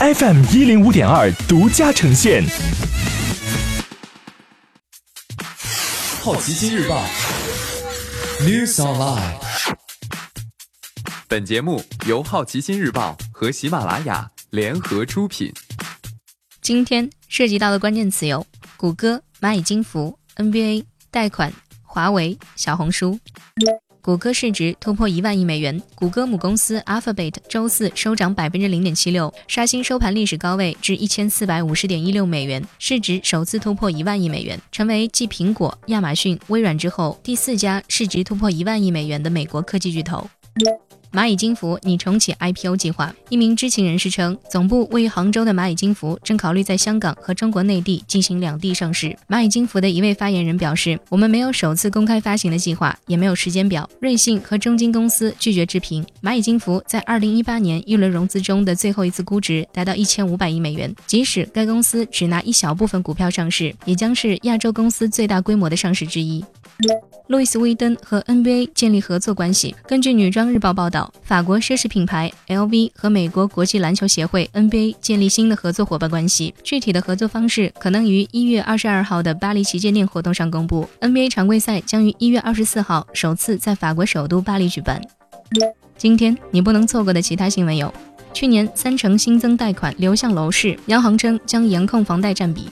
[0.00, 2.42] FM 一零五点二独家呈现。
[6.22, 7.04] 好奇心日报
[8.40, 9.34] ，News Online。
[11.28, 15.52] 本节目由好奇心日报和喜马拉雅联合出品。
[16.62, 18.46] 今天涉及到的关键词有：
[18.78, 23.20] 谷歌、蚂蚁金服、NBA、贷款、华为、小红书。
[24.02, 40.26] 谷歌市值突破一万亿美元，谷歌母公司 Alphabet 周四收涨百分之零点七六，刷新收盘历史高位至一千四百五十点一六美元，市值首次突破一万亿美元，成为继苹果、亚马逊、微软之后第四家市值突破一万亿美元的美国科技巨头。
[41.12, 43.12] 蚂蚁金服拟重启 IPO 计划。
[43.30, 49.16] 一名知情人士称，总部位于杭州的蚂蚁金服正考虑在香港和中国内地进行两地上市。
[49.28, 56.06] 蚂蚁金服的一位发言人表示：“我们没有首次公开发行的计划，也没有时间表。”瑞信和中金公司拒绝置评。
[56.22, 66.44] 蚂蚁金服在2018年一轮融资中的最后一次估值达到1500亿美元，即使该公司只拿一小部分股票上市，也将是亚洲公司最大规模的上市之一。
[67.28, 69.74] 路易斯威登和 NBA 建立合作关系。
[69.86, 76.52] 根据女装日报报道，法国奢侈品牌 LV 和美国国际篮球协会 NBA 建立新的合作伙伴关系。
[76.64, 80.88] 具体的合作方式可能于一月二十二号的巴黎旗舰店活动上公布。
[81.00, 85.00] NBA 常规赛将于一月二十四号首次在法国首都巴黎举办。
[85.96, 87.92] 今天你不能错过的其他新闻有：
[88.32, 92.68] 去年三成新增贷款流向楼市，央行称将严控房贷占比。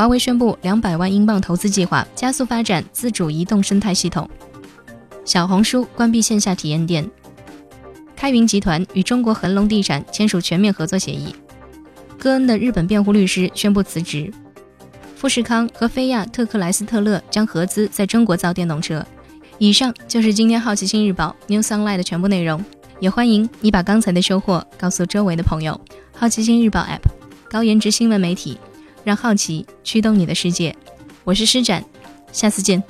[0.00, 4.26] 华为宣布两百万英镑投资计划，加速发展自主移动生态系统。
[5.26, 7.06] 小红书关闭线下体验店。
[8.16, 11.34] 开云集团与中国恒隆地产签署全面合作协议。
[12.18, 14.32] 戈恩的日本辩护律师宣布辞职。
[15.16, 19.04] 富士康和菲亚特克莱斯特勒将合资在中国造电动车。
[19.58, 22.64] 以上就是今天好奇心日报 New Sunlight 的全部内容，
[23.00, 25.78] 也欢迎你把刚才的收获告诉周围的朋友。
[26.16, 27.02] 好奇心日报 App，
[27.50, 28.58] 高颜值新闻媒体。
[29.04, 30.74] 让好奇驱动你的世界，
[31.24, 31.84] 我是施展，
[32.32, 32.82] 下次见。